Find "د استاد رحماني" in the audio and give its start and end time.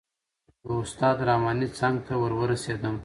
0.65-1.67